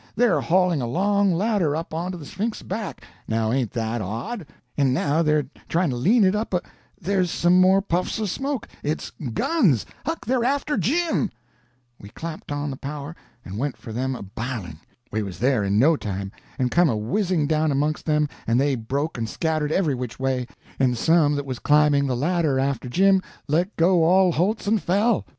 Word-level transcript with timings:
They're 0.15 0.41
hauling 0.41 0.81
a 0.81 0.87
long 0.87 1.31
ladder 1.31 1.75
up 1.75 1.93
onto 1.93 2.17
the 2.17 2.25
Sphinx's 2.25 2.63
back—now 2.63 3.51
ain't 3.51 3.69
that 3.73 4.01
odd? 4.01 4.47
And 4.75 4.95
now 4.95 5.21
they're 5.21 5.45
trying 5.69 5.91
to 5.91 5.95
lean 5.95 6.23
it 6.23 6.33
up 6.33 6.55
a—there's 6.55 7.29
some 7.29 7.61
more 7.61 7.83
puffs 7.83 8.17
of 8.17 8.27
smoke—it's 8.27 9.11
guns! 9.35 9.85
Huck, 10.03 10.25
they're 10.25 10.43
after 10.43 10.75
Jim." 10.75 11.29
[Illustration: 11.29 11.29
"Rescue 11.29 11.35
of 11.35 11.99
Jim"] 11.99 12.01
We 12.01 12.09
clapped 12.09 12.51
on 12.51 12.71
the 12.71 12.77
power, 12.77 13.15
and 13.45 13.59
went 13.59 13.77
for 13.77 13.93
them 13.93 14.15
a 14.15 14.23
biling. 14.23 14.79
We 15.11 15.21
was 15.21 15.37
there 15.37 15.63
in 15.63 15.77
no 15.77 15.95
time, 15.95 16.31
and 16.57 16.71
come 16.71 16.89
a 16.89 16.97
whizzing 16.97 17.45
down 17.45 17.71
amongst 17.71 18.07
them, 18.07 18.27
and 18.47 18.59
they 18.59 18.73
broke 18.73 19.19
and 19.19 19.29
scattered 19.29 19.71
every 19.71 19.93
which 19.93 20.19
way, 20.19 20.47
and 20.79 20.97
some 20.97 21.35
that 21.35 21.45
was 21.45 21.59
climbing 21.59 22.07
the 22.07 22.17
ladder 22.17 22.57
after 22.59 22.89
Jim 22.89 23.21
let 23.47 23.75
go 23.75 24.03
all 24.03 24.31
holts 24.31 24.65
and 24.65 24.81
fell. 24.81 25.27